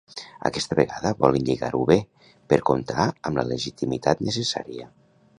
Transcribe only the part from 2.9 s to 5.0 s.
amb la legitimitat necessària.